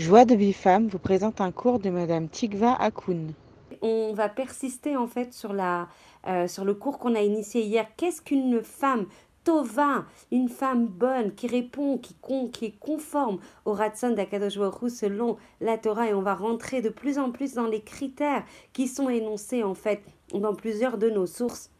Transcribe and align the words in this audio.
Joie 0.00 0.24
de 0.24 0.34
Bifam 0.34 0.88
vous 0.88 0.98
présente 0.98 1.42
un 1.42 1.52
cours 1.52 1.78
de 1.78 1.90
Madame 1.90 2.26
Tikva 2.26 2.72
Akoun. 2.72 3.34
On 3.82 4.14
va 4.14 4.30
persister 4.30 4.96
en 4.96 5.06
fait 5.06 5.34
sur, 5.34 5.52
la, 5.52 5.88
euh, 6.26 6.48
sur 6.48 6.64
le 6.64 6.72
cours 6.72 6.98
qu'on 6.98 7.14
a 7.14 7.20
initié 7.20 7.60
hier. 7.60 7.86
Qu'est-ce 7.98 8.22
qu'une 8.22 8.62
femme 8.62 9.04
Tova, 9.44 10.06
une 10.32 10.48
femme 10.48 10.86
bonne 10.86 11.34
qui 11.34 11.48
répond, 11.48 11.98
qui, 11.98 12.16
qui 12.50 12.64
est 12.64 12.78
conforme 12.80 13.40
au 13.66 13.74
Ratson 13.74 14.12
d'Akadosh 14.12 14.54
selon 14.88 15.36
la 15.60 15.76
Torah 15.76 16.08
et 16.08 16.14
on 16.14 16.22
va 16.22 16.34
rentrer 16.34 16.80
de 16.80 16.88
plus 16.88 17.18
en 17.18 17.30
plus 17.30 17.52
dans 17.52 17.66
les 17.66 17.82
critères 17.82 18.44
qui 18.72 18.88
sont 18.88 19.10
énoncés 19.10 19.62
en 19.62 19.74
fait 19.74 20.00
dans 20.32 20.54
plusieurs 20.54 20.96
de 20.96 21.10
nos 21.10 21.26
sources 21.26 21.70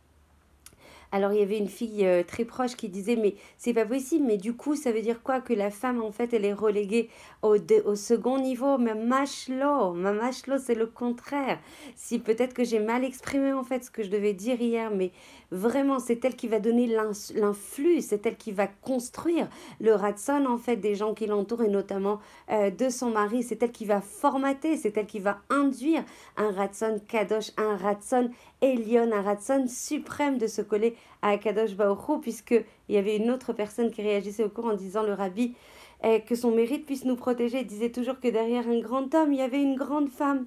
alors 1.13 1.33
il 1.33 1.41
y 1.41 1.43
avait 1.43 1.59
une 1.59 1.69
fille 1.69 2.07
euh, 2.07 2.23
très 2.23 2.45
proche 2.45 2.77
qui 2.77 2.89
disait 2.89 3.17
mais 3.17 3.35
c'est 3.59 3.75
pas 3.75 3.85
possible, 3.87 4.25
mais 4.27 4.37
du 4.37 4.55
coup 4.55 4.77
ça 4.77 4.93
veut 4.93 5.03
dire 5.03 5.23
quoi 5.23 5.41
que 5.41 5.53
la 5.53 5.71
femme 5.71 6.03
en 6.03 6.13
fait 6.13 6.33
elle 6.33 6.45
est 6.45 6.53
reléguée 6.53 7.09
au, 7.43 7.57
au 7.85 7.95
second 7.95 8.39
niveau, 8.39 8.79
mais 8.79 8.95
machlo, 8.95 9.93
ma 9.93 10.13
machlo 10.13 10.59
c'est 10.59 10.75
le 10.75 10.87
contraire. 10.87 11.59
Si 11.97 12.19
peut-être 12.19 12.55
que 12.55 12.65
j'ai 12.65 12.81
mal 12.81 13.05
exprimé 13.05 13.53
en 13.53 13.65
fait 13.65 13.85
ce 13.85 13.91
que 13.91 14.03
je 14.03 14.11
devais 14.11 14.35
dire 14.35 14.61
hier, 14.61 14.91
mais 14.91 15.11
vraiment 15.51 15.99
c'est 15.99 16.25
elle 16.25 16.37
qui 16.37 16.49
va 16.49 16.61
donner 16.61 16.87
l'influx, 16.87 18.03
c'est 18.03 18.25
elle 18.27 18.37
qui 18.37 18.53
va 18.53 18.67
construire 18.67 19.49
le 19.81 19.95
ratson 19.95 20.47
en 20.49 20.59
fait 20.59 20.77
des 20.77 20.95
gens 20.95 21.15
qui 21.15 21.27
l'entourent 21.27 21.65
et 21.65 21.69
notamment 21.69 22.21
euh, 22.51 22.71
de 22.71 22.89
son 22.89 23.11
mari, 23.11 23.43
c'est 23.43 23.63
elle 23.63 23.73
qui 23.73 23.85
va 23.85 24.01
formater, 24.01 24.77
c'est 24.77 24.97
elle 24.97 25.07
qui 25.07 25.19
va 25.19 25.39
induire 25.51 26.05
un 26.37 26.51
ratson 26.53 27.01
kadosh, 27.09 27.51
un 27.57 27.77
ratson 27.77 28.31
Elion, 28.63 29.11
un 29.13 29.23
ratson 29.23 29.67
suprême 29.69 30.39
de 30.39 30.47
se 30.47 30.63
coller 30.63 30.97
à 31.23 31.31
Akadosh 31.31 31.77
puisque 31.77 32.21
puisqu'il 32.23 32.65
y 32.95 32.99
avait 32.99 33.17
une 33.17 33.31
autre 33.31 33.53
personne 33.53 33.91
qui 33.91 34.03
réagissait 34.03 34.45
au 34.45 34.49
cours 34.49 34.67
en 34.67 34.75
disant 34.75 35.03
le 35.03 35.15
rabbi 35.15 35.55
eh, 36.03 36.21
que 36.23 36.35
son 36.35 36.51
mérite 36.51 36.87
puisse 36.87 37.05
nous 37.05 37.17
protéger. 37.17 37.61
Il 37.61 37.67
disait 37.67 37.91
toujours 37.91 38.21
que 38.21 38.29
derrière 38.29 38.69
un 38.69 38.81
grand 38.81 39.15
homme, 39.15 39.33
il 39.33 39.39
y 39.39 39.43
avait 39.43 39.63
une 39.63 39.77
grande 39.77 40.09
femme. 40.09 40.47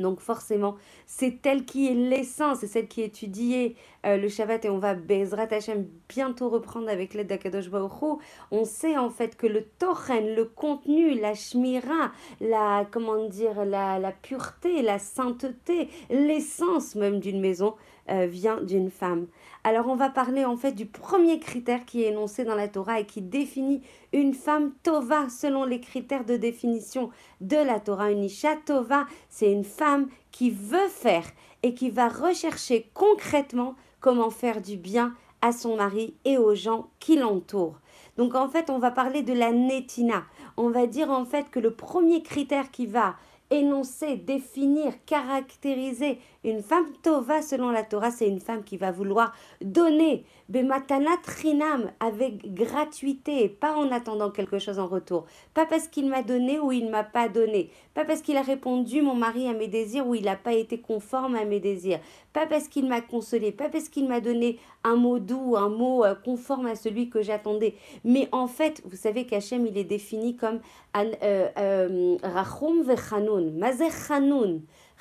Donc 0.00 0.20
forcément, 0.20 0.76
c'est 1.06 1.44
elle 1.46 1.64
qui 1.64 1.88
est 1.88 1.94
l'essence, 1.94 2.58
c'est 2.60 2.66
celle 2.66 2.88
qui 2.88 3.02
étudiée 3.02 3.76
euh, 4.06 4.16
le 4.16 4.28
Shabbat 4.28 4.64
et 4.64 4.70
on 4.70 4.78
va 4.78 4.94
Bezrat 4.94 5.48
Hashem 5.50 5.86
bientôt 6.08 6.48
reprendre 6.48 6.88
avec 6.88 7.14
l'aide 7.14 7.26
d'Akadosh 7.26 7.68
Baruch 7.68 8.20
On 8.50 8.64
sait 8.64 8.96
en 8.96 9.10
fait 9.10 9.36
que 9.36 9.46
le 9.46 9.64
Tochen, 9.78 10.34
le 10.34 10.44
contenu, 10.44 11.18
la 11.18 11.34
Shmira, 11.34 12.12
la, 12.40 12.86
comment 12.90 13.26
dire, 13.28 13.64
la, 13.64 13.98
la 13.98 14.12
pureté, 14.12 14.82
la 14.82 14.98
sainteté, 14.98 15.88
l'essence 16.10 16.94
même 16.94 17.20
d'une 17.20 17.40
maison 17.40 17.74
euh, 18.10 18.26
vient 18.26 18.60
d'une 18.60 18.90
femme. 18.90 19.26
Alors 19.62 19.88
on 19.88 19.94
va 19.94 20.08
parler 20.08 20.44
en 20.44 20.56
fait 20.56 20.72
du 20.72 20.86
premier 20.86 21.38
critère 21.38 21.84
qui 21.84 22.02
est 22.02 22.08
énoncé 22.08 22.44
dans 22.44 22.54
la 22.54 22.68
Torah 22.68 23.00
et 23.00 23.06
qui 23.06 23.20
définit 23.20 23.82
une 24.12 24.34
femme 24.34 24.72
Tova 24.82 25.28
selon 25.28 25.64
les 25.64 25.80
critères 25.80 26.24
de 26.24 26.36
définition 26.36 27.10
de 27.40 27.56
la 27.56 27.78
Torah. 27.78 28.10
Une 28.10 28.24
Isha 28.24 28.56
Tova, 28.64 29.06
c'est 29.28 29.52
une 29.52 29.64
femme 29.64 30.08
qui 30.30 30.50
veut 30.50 30.88
faire 30.88 31.24
et 31.62 31.74
qui 31.74 31.90
va 31.90 32.08
rechercher 32.08 32.90
concrètement 32.94 33.74
comment 34.00 34.30
faire 34.30 34.60
du 34.60 34.76
bien 34.76 35.14
à 35.42 35.52
son 35.52 35.76
mari 35.76 36.14
et 36.24 36.38
aux 36.38 36.54
gens 36.54 36.88
qui 36.98 37.16
l'entourent. 37.16 37.80
Donc 38.16 38.34
en 38.34 38.48
fait, 38.48 38.70
on 38.70 38.78
va 38.78 38.90
parler 38.90 39.22
de 39.22 39.32
la 39.32 39.52
netina. 39.52 40.24
On 40.56 40.70
va 40.70 40.86
dire 40.86 41.10
en 41.10 41.24
fait 41.24 41.50
que 41.50 41.60
le 41.60 41.72
premier 41.72 42.22
critère 42.22 42.70
qui 42.70 42.86
va 42.86 43.16
énoncer, 43.50 44.16
définir, 44.16 44.92
caractériser. 45.06 46.18
Une 46.44 46.62
femme 46.62 46.86
tova 47.02 47.42
selon 47.42 47.70
la 47.70 47.82
Torah, 47.82 48.10
c'est 48.10 48.28
une 48.28 48.40
femme 48.40 48.64
qui 48.64 48.76
va 48.76 48.92
vouloir 48.92 49.34
donner 49.60 50.24
bematana 50.50 51.16
trinam 51.22 51.92
avec 52.00 52.52
gratuité, 52.52 53.48
pas 53.48 53.76
en 53.76 53.90
attendant 53.92 54.30
quelque 54.30 54.58
chose 54.58 54.78
en 54.78 54.88
retour. 54.88 55.24
Pas 55.54 55.64
parce 55.64 55.86
qu'il 55.86 56.08
m'a 56.08 56.22
donné 56.22 56.58
ou 56.58 56.72
il 56.72 56.90
m'a 56.90 57.04
pas 57.04 57.28
donné. 57.28 57.70
Pas 57.94 58.04
parce 58.04 58.20
qu'il 58.20 58.36
a 58.36 58.42
répondu 58.42 59.00
mon 59.00 59.14
mari 59.14 59.48
à 59.48 59.52
mes 59.52 59.68
désirs 59.68 60.06
ou 60.06 60.14
il 60.16 60.24
n'a 60.24 60.36
pas 60.36 60.52
été 60.52 60.78
conforme 60.78 61.36
à 61.36 61.44
mes 61.44 61.60
désirs. 61.60 62.00
Pas 62.32 62.46
parce 62.46 62.66
qu'il 62.66 62.86
m'a 62.88 63.00
consolé. 63.00 63.52
Pas 63.52 63.68
parce 63.68 63.88
qu'il 63.88 64.08
m'a 64.08 64.20
donné 64.20 64.58
un 64.82 64.96
mot 64.96 65.20
doux, 65.20 65.56
un 65.56 65.68
mot 65.68 66.04
euh, 66.04 66.14
conforme 66.14 66.66
à 66.66 66.74
celui 66.74 67.10
que 67.10 67.22
j'attendais. 67.22 67.74
Mais 68.04 68.28
en 68.32 68.48
fait, 68.48 68.82
vous 68.84 68.96
savez 68.96 69.26
qu'Hachem, 69.26 69.66
il 69.66 69.78
est 69.78 69.84
défini 69.84 70.34
comme 70.34 70.58
euh, 70.96 71.48
euh, 71.58 72.16
Rachum 72.24 72.82
vechanun. 72.82 73.52
Mazeh 73.52 73.90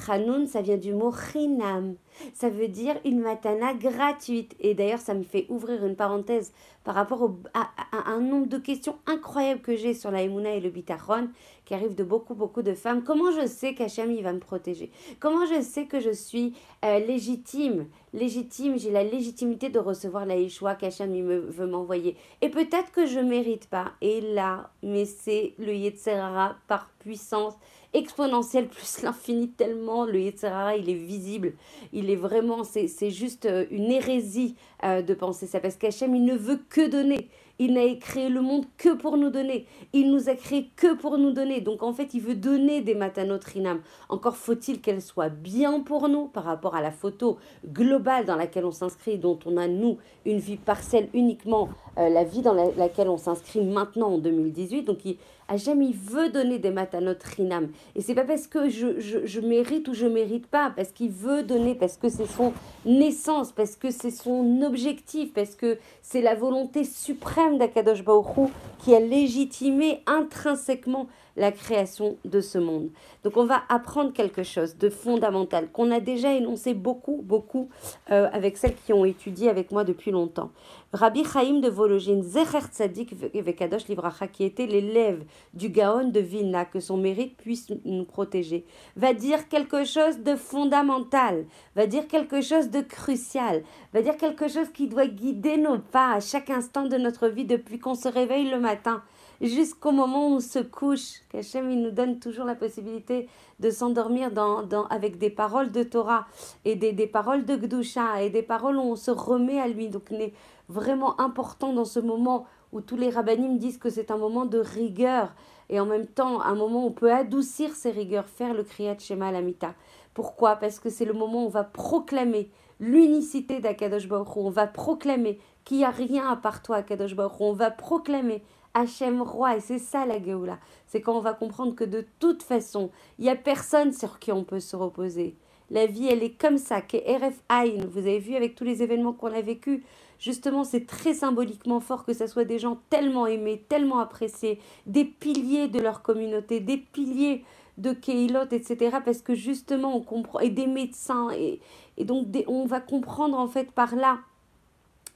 Chanoun, 0.05 0.47
ça 0.47 0.61
vient 0.61 0.77
du 0.77 0.93
mot 0.93 1.11
chinam. 1.11 1.95
Ça 2.33 2.49
veut 2.49 2.67
dire 2.67 2.95
une 3.05 3.19
matana 3.19 3.73
gratuite. 3.73 4.55
Et 4.59 4.73
d'ailleurs, 4.73 4.99
ça 4.99 5.13
me 5.13 5.23
fait 5.23 5.45
ouvrir 5.49 5.85
une 5.85 5.95
parenthèse 5.95 6.53
par 6.83 6.95
rapport 6.95 7.35
à, 7.53 7.69
un 8.07 8.19
nombre 8.19 8.47
de 8.47 8.57
questions 8.57 8.97
incroyables 9.05 9.61
que 9.61 9.75
j'ai 9.75 9.93
sur 9.93 10.11
la 10.11 10.23
Emouna 10.23 10.55
et 10.55 10.59
le 10.59 10.69
Bitachon, 10.69 11.29
qui 11.65 11.73
arrivent 11.73 11.95
de 11.95 12.03
beaucoup, 12.03 12.33
beaucoup 12.33 12.61
de 12.61 12.73
femmes. 12.73 13.03
Comment 13.03 13.31
je 13.31 13.45
sais 13.45 13.73
qu'Hachem, 13.75 14.11
il 14.11 14.23
va 14.23 14.33
me 14.33 14.39
protéger? 14.39 14.91
Comment 15.19 15.45
je 15.45 15.61
sais 15.61 15.85
que 15.85 15.99
je 15.99 16.11
suis 16.11 16.55
euh, 16.83 16.99
légitime? 16.99 17.87
Légitime, 18.13 18.79
j'ai 18.79 18.91
la 18.91 19.03
légitimité 19.03 19.69
de 19.69 19.79
recevoir 19.79 20.25
la 20.25 20.35
Yeshua 20.35 20.75
qu'Hachem 20.75 21.11
me 21.11 21.39
veut 21.39 21.67
m'envoyer. 21.67 22.15
Et 22.41 22.49
peut-être 22.49 22.91
que 22.91 23.05
je 23.05 23.19
mérite 23.19 23.67
pas. 23.67 23.91
Et 24.01 24.21
là, 24.21 24.71
mais 24.81 25.05
c'est 25.05 25.53
le 25.59 25.75
Yetzerara 25.75 26.55
par 26.67 26.89
puissance 26.99 27.53
exponentielle 27.93 28.67
plus 28.67 29.01
l'infini 29.03 29.49
tellement 29.49 30.05
le 30.05 30.19
Yetzerara, 30.19 30.75
il 30.75 30.89
est 30.89 30.93
visible. 30.93 31.53
Il 31.93 32.09
est 32.09 32.15
vraiment, 32.15 32.63
c'est 32.63 33.09
juste 33.09 33.45
euh, 33.45 33.65
une 33.71 33.91
hérésie 33.91 34.55
euh, 34.83 35.01
de 35.01 35.13
penser 35.13 35.47
ça, 35.47 35.59
parce 35.59 35.75
qu'Hachem, 35.75 36.15
il 36.15 36.25
ne 36.25 36.35
veut 36.35 36.61
que 36.69 36.87
donner. 36.87 37.29
Il 37.61 37.73
n'a 37.73 37.93
créé 37.95 38.29
le 38.29 38.41
monde 38.41 38.65
que 38.77 38.95
pour 38.95 39.17
nous 39.17 39.29
donner. 39.29 39.65
Il 39.91 40.11
nous 40.11 40.29
a 40.29 40.35
créé 40.35 40.69
que 40.77 40.95
pour 40.95 41.17
nous 41.17 41.33
donner. 41.33 41.59
Donc 41.59 41.83
en 41.83 41.91
fait, 41.91 42.13
il 42.13 42.21
veut 42.21 42.35
donner 42.35 42.79
des 42.79 42.95
matanot 42.95 43.39
rinam. 43.53 43.81
Encore 44.07 44.37
faut-il 44.37 44.79
qu'elles 44.79 45.01
soient 45.01 45.27
bien 45.27 45.81
pour 45.81 46.07
nous 46.07 46.27
par 46.27 46.45
rapport 46.45 46.73
à 46.73 46.81
la 46.81 46.91
photo 46.91 47.37
globale 47.67 48.23
dans 48.23 48.37
laquelle 48.37 48.63
on 48.63 48.71
s'inscrit, 48.71 49.17
dont 49.17 49.37
on 49.45 49.57
a, 49.57 49.67
nous, 49.67 49.97
une 50.25 50.39
vie 50.39 50.55
partielle 50.55 51.09
uniquement, 51.13 51.67
euh, 51.97 52.07
la 52.07 52.23
vie 52.23 52.41
dans 52.41 52.53
laquelle 52.53 53.09
on 53.09 53.17
s'inscrit 53.17 53.61
maintenant 53.61 54.13
en 54.13 54.17
2018. 54.19 54.83
Donc 54.83 55.03
il, 55.03 55.17
Hachem, 55.49 55.81
il 55.81 55.95
veut 55.95 56.29
donner 56.29 56.59
des 56.59 56.69
matanot 56.69 57.15
rinam. 57.35 57.69
Et 57.95 58.01
c'est 58.01 58.13
pas 58.13 58.23
parce 58.23 58.45
que 58.45 58.69
je, 58.69 58.99
je, 58.99 59.25
je, 59.25 59.41
mérite 59.41 59.87
ou 59.87 59.93
je 59.93 60.05
mérite 60.05 60.45
pas, 60.45 60.71
parce 60.75 60.91
qu'il 60.91 61.09
veut 61.09 61.41
donner, 61.41 61.73
parce 61.73 61.97
que 61.97 62.07
c'est 62.07 62.27
son 62.27 62.53
naissance, 62.85 63.51
parce 63.51 63.75
que 63.75 63.89
c'est 63.89 64.11
son 64.11 64.61
objectif, 64.61 65.33
parce 65.33 65.55
que 65.55 65.79
c'est 66.03 66.21
la 66.21 66.35
volonté 66.35 66.83
suprême 66.83 67.57
d'Akadosh 67.57 68.03
Baruch 68.03 68.49
qui 68.77 68.93
a 68.93 68.99
légitimé 68.99 70.03
intrinsèquement 70.05 71.07
la 71.39 71.51
création 71.53 72.17
de 72.25 72.41
ce 72.41 72.57
monde. 72.57 72.89
Donc 73.23 73.37
on 73.37 73.45
va 73.45 73.63
apprendre 73.69 74.11
quelque 74.13 74.43
chose 74.43 74.77
de 74.77 74.89
fondamental 74.89 75.71
qu'on 75.71 75.89
a 75.89 76.01
déjà 76.01 76.33
énoncé 76.33 76.73
beaucoup, 76.73 77.21
beaucoup 77.23 77.69
euh, 78.11 78.27
avec 78.33 78.57
celles 78.57 78.75
qui 78.75 78.91
ont 78.91 79.05
étudié 79.05 79.49
avec 79.49 79.71
moi 79.71 79.85
depuis 79.85 80.11
longtemps. 80.11 80.51
Rabbi 80.91 81.23
Chaim 81.23 81.59
de 81.59 81.69
Vologine, 81.69 82.23
Zecher 82.23 82.65
Tzadik 82.71 83.13
Vekadosh 83.33 83.87
Livracha, 83.87 84.27
qui 84.27 84.43
était 84.43 84.65
l'élève 84.65 85.23
du 85.53 85.69
Gaon 85.69 86.09
de 86.09 86.19
Vilna, 86.19 86.65
que 86.65 86.79
son 86.79 86.97
mérite 86.97 87.37
puisse 87.37 87.71
nous 87.85 88.05
protéger, 88.05 88.65
va 88.97 89.13
dire 89.13 89.47
quelque 89.47 89.85
chose 89.85 90.19
de 90.19 90.35
fondamental, 90.35 91.45
va 91.75 91.87
dire 91.87 92.07
quelque 92.07 92.41
chose 92.41 92.69
de 92.69 92.81
crucial, 92.81 93.63
va 93.93 94.01
dire 94.01 94.17
quelque 94.17 94.47
chose 94.47 94.69
qui 94.73 94.87
doit 94.87 95.07
guider 95.07 95.57
nos 95.57 95.79
pas 95.79 96.15
à 96.15 96.19
chaque 96.19 96.49
instant 96.49 96.85
de 96.85 96.97
notre 96.97 97.27
vie 97.27 97.45
depuis 97.45 97.79
qu'on 97.79 97.95
se 97.95 98.07
réveille 98.09 98.49
le 98.49 98.59
matin 98.59 99.01
jusqu'au 99.41 99.91
moment 99.91 100.29
où 100.29 100.35
on 100.35 100.39
se 100.39 100.59
couche. 100.59 101.21
Qu'Hachem, 101.29 101.69
il 101.69 101.81
nous 101.81 101.91
donne 101.91 102.19
toujours 102.19 102.45
la 102.45 102.55
possibilité 102.55 103.27
de 103.59 103.69
s'endormir 103.69 104.31
dans, 104.31 104.63
dans, 104.63 104.85
avec 104.87 105.17
des 105.17 105.29
paroles 105.29 105.71
de 105.71 105.83
Torah 105.83 106.27
et 106.65 106.75
des, 106.75 106.91
des 106.91 107.07
paroles 107.07 107.45
de 107.45 107.55
Gdusha 107.55 108.21
et 108.21 108.29
des 108.29 108.43
paroles 108.43 108.77
où 108.77 108.81
on 108.81 108.95
se 108.95 109.11
remet 109.11 109.59
à 109.59 109.67
lui. 109.67 109.89
Donc, 109.89 110.03
il 110.11 110.21
est 110.21 110.33
vraiment 110.67 111.19
important 111.19 111.73
dans 111.73 111.85
ce 111.85 111.99
moment 111.99 112.45
où 112.71 112.81
tous 112.81 112.97
les 112.97 113.09
rabbinim 113.09 113.57
disent 113.57 113.77
que 113.77 113.89
c'est 113.89 114.11
un 114.11 114.17
moment 114.17 114.45
de 114.45 114.59
rigueur 114.59 115.33
et 115.69 115.79
en 115.79 115.85
même 115.85 116.07
temps 116.07 116.41
un 116.41 116.55
moment 116.55 116.83
où 116.83 116.87
on 116.87 116.91
peut 116.91 117.11
adoucir 117.11 117.75
ces 117.75 117.91
rigueurs, 117.91 118.27
faire 118.27 118.53
le 118.53 118.63
Kriyat 118.63 118.99
Shema 118.99 119.31
Lamita. 119.31 119.73
Pourquoi? 120.13 120.55
Parce 120.55 120.79
que 120.79 120.89
c'est 120.89 121.05
le 121.05 121.13
moment 121.13 121.43
où 121.43 121.47
on 121.47 121.49
va 121.49 121.63
proclamer 121.63 122.49
l'unicité 122.79 123.59
d'Akadosh 123.59 124.07
Baruch 124.07 124.37
On 124.37 124.49
va 124.49 124.67
proclamer 124.67 125.39
qu'il 125.65 125.77
n'y 125.77 125.85
a 125.85 125.91
rien 125.91 126.27
à 126.27 126.35
part 126.35 126.61
toi, 126.61 126.77
Akadosh 126.77 127.15
Baruch 127.15 127.39
On 127.39 127.53
va 127.53 127.71
proclamer 127.71 128.43
Hachem 128.73 129.21
roi. 129.21 129.57
Et 129.57 129.59
c'est 129.59 129.79
ça 129.79 130.05
la 130.05 130.21
Géoula. 130.21 130.59
C'est 130.87 131.01
quand 131.01 131.17
on 131.17 131.21
va 131.21 131.33
comprendre 131.33 131.75
que 131.75 131.83
de 131.83 132.05
toute 132.19 132.43
façon, 132.43 132.91
il 133.17 133.23
n'y 133.23 133.29
a 133.29 133.35
personne 133.35 133.93
sur 133.93 134.19
qui 134.19 134.31
on 134.31 134.43
peut 134.43 134.59
se 134.59 134.75
reposer. 134.75 135.35
La 135.71 135.85
vie, 135.85 136.07
elle 136.07 136.23
est 136.23 136.39
comme 136.39 136.57
ça, 136.57 136.81
que 136.81 136.97
RF 136.97 137.41
Ain. 137.49 137.85
Vous 137.89 137.99
avez 137.99 138.19
vu 138.19 138.35
avec 138.35 138.55
tous 138.55 138.63
les 138.63 138.81
événements 138.81 139.13
qu'on 139.13 139.33
a 139.33 139.41
vécus. 139.41 139.83
Justement, 140.17 140.63
c'est 140.63 140.87
très 140.87 141.13
symboliquement 141.13 141.79
fort 141.79 142.05
que 142.05 142.13
ce 142.13 142.27
soit 142.27 142.43
des 142.43 142.59
gens 142.59 142.79
tellement 142.89 143.27
aimés, 143.27 143.63
tellement 143.69 143.99
appréciés, 143.99 144.59
des 144.87 145.05
piliers 145.05 145.67
de 145.67 145.79
leur 145.79 146.01
communauté, 146.01 146.59
des 146.59 146.77
piliers 146.77 147.45
de 147.77 147.93
Keilot, 147.93 148.51
etc. 148.51 148.97
Parce 149.05 149.21
que 149.21 149.35
justement, 149.35 149.95
on 149.95 150.01
comprend, 150.01 150.39
et 150.39 150.49
des 150.49 150.67
médecins, 150.67 151.29
et, 151.31 151.61
et 151.97 152.03
donc 152.03 152.27
on 152.47 152.65
va 152.65 152.81
comprendre 152.81 153.37
en 153.37 153.47
fait 153.47 153.71
par 153.71 153.95
là 153.95 154.19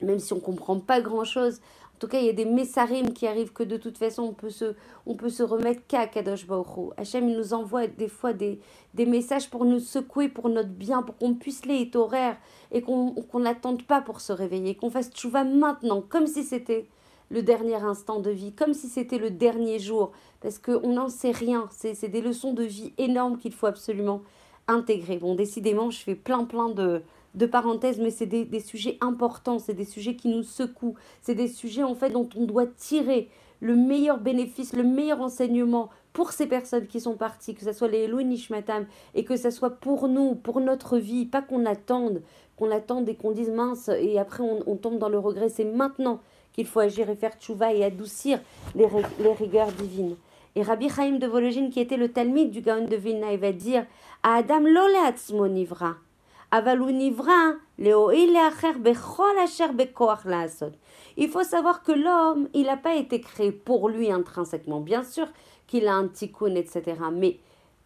même 0.04 0.20
si 0.20 0.34
on 0.34 0.38
ne 0.38 0.42
comprend 0.42 0.80
pas 0.80 1.02
grand-chose, 1.02 1.62
En 1.96 2.00
tout 2.00 2.08
cas, 2.08 2.20
il 2.20 2.26
y 2.26 2.30
a 2.30 2.34
des 2.34 2.46
messarim 2.46 3.14
qui 3.14 3.28
arrivent 3.28 3.54
que 3.54 3.64
de 3.64 3.78
toute 3.78 3.98
façon, 3.98 4.24
on 4.24 4.34
peut 4.34 4.50
se, 4.50 4.76
on 5.06 5.16
peut 5.16 5.30
se 5.30 5.44
remettre 5.44 5.82
qu'à 5.88 6.06
Kadosh 6.08 6.46
Baruch 6.46 6.92
Hachem, 6.98 7.30
il 7.30 7.38
nous 7.38 7.54
envoie 7.54 7.88
des 7.88 8.10
fois 8.10 8.34
des, 8.34 8.60
des 8.94 9.06
messages 9.06 9.50
pour 9.50 9.64
nous 9.64 9.80
secouer 9.80 10.28
pour 10.28 10.50
notre 10.50 10.70
bien, 10.70 11.04
pour 11.04 11.16
qu'on 11.16 11.34
puisse 11.34 11.66
les 11.66 11.90
horaires 11.96 12.38
et 12.72 12.82
qu'on 12.82 13.40
n'attende 13.40 13.84
pas 13.84 14.02
pour 14.02 14.20
se 14.20 14.34
réveiller, 14.34 14.76
qu'on 14.76 14.90
fasse 14.90 15.12
tchouva 15.12 15.46
maintenant, 15.46 16.02
comme 16.02 16.28
si 16.28 16.44
c'était 16.44 16.88
le 17.30 17.42
dernier 17.42 17.76
instant 17.76 18.20
de 18.20 18.30
vie, 18.30 18.54
comme 18.54 18.74
si 18.74 18.88
c'était 18.88 19.18
le 19.18 19.32
dernier 19.32 19.80
jour, 19.80 20.12
parce 20.42 20.60
qu'on 20.60 20.94
n'en 20.94 21.10
sait 21.10 21.32
rien. 21.32 21.68
C'est 21.72 22.10
des 22.10 22.22
leçons 22.22 22.54
de 22.54 22.64
vie 22.64 22.94
énormes 22.98 23.38
qu'il 23.38 23.54
faut 23.54 23.66
absolument 23.66 24.22
intégrer. 24.68 25.18
Bon, 25.18 25.36
décidément, 25.36 25.90
je 25.90 26.00
fais 26.00 26.16
plein 26.16 26.46
plein 26.46 26.70
de, 26.70 27.02
de 27.36 27.46
parenthèses, 27.46 28.00
mais 28.00 28.12
c'est 28.12 28.26
des, 28.26 28.46
des, 28.46 28.60
sujets 28.60 28.98
importants, 29.02 29.60
c'est 29.60 29.74
des 29.74 29.86
sujets 29.86 30.16
qui 30.16 30.30
nous 30.30 30.44
secouent, 30.44 30.96
c'est 31.22 31.36
des 31.36 31.48
sujets 31.48 31.84
en 31.84 31.96
fait 31.96 32.12
dont 32.12 32.30
on 32.36 32.46
doit 32.46 32.68
tirer 32.68 33.30
le 33.60 33.76
meilleur 33.76 34.20
bénéfice, 34.20 34.74
le 34.74 34.84
meilleur 34.84 35.22
enseignement 35.22 35.90
pour 36.12 36.32
ces 36.32 36.48
personnes 36.48 36.86
qui 36.86 37.00
sont 37.00 37.16
parties, 37.16 37.56
que 37.56 37.64
ce 37.64 37.72
soit 37.72 37.88
les 37.88 38.00
Elohim 38.00 38.28
Nishmatam, 38.28 38.86
et 39.16 39.24
que 39.24 39.38
ce 39.38 39.50
soit 39.50 39.72
pour 39.72 40.08
nous, 40.08 40.36
pour 40.36 40.60
notre 40.60 40.98
vie, 40.98 41.26
pas 41.26 41.42
qu'on 41.42 41.66
attende, 41.66 42.22
qu'on 42.56 42.70
attende 42.72 43.10
et 43.10 43.16
qu'on 43.16 43.32
dise 43.32 43.50
mince, 43.50 43.90
et 43.90 44.20
après 44.20 44.44
on, 44.44 44.76
tombe 44.76 45.00
dans 45.00 45.10
le 45.10 45.18
regret, 45.18 45.50
c'est 45.50 45.64
maintenant 45.64 46.20
qu'il 46.52 46.68
faut 46.68 46.82
agir 46.82 47.10
et 47.10 47.16
faire 47.16 47.34
tchouva 47.40 47.74
et 47.74 47.84
adoucir 47.84 48.40
les, 48.76 48.88
les 49.20 49.34
rigueurs 49.34 49.72
divines. 49.72 50.18
Et 50.56 50.62
Rabbi 50.62 50.88
Chaim 50.90 51.18
de 51.18 51.26
Vologine, 51.26 51.72
qui 51.72 51.80
était 51.80 51.98
le 51.98 52.10
Talmud 52.12 52.52
du 52.52 52.62
Gaon 52.62 52.86
de 52.86 52.96
Vilna, 52.96 53.34
il 53.34 53.40
va 53.40 53.54
dire 53.54 53.88
à 54.22 54.36
Adam 54.36 54.62
Il 61.18 61.30
faut 61.30 61.44
savoir 61.44 61.82
que 61.82 61.92
l'homme, 61.92 62.48
il 62.54 62.66
n'a 62.66 62.78
pas 62.78 62.94
été 62.94 63.22
créé 63.22 63.52
pour 63.52 63.90
lui 63.90 64.12
intrinsèquement. 64.12 64.80
Bien 64.80 65.04
sûr 65.04 65.26
qu'il 65.66 65.88
a 65.88 65.96
un 65.96 66.08
tikkun, 66.08 66.54
etc. 66.54 66.84
Mais 67.12 67.40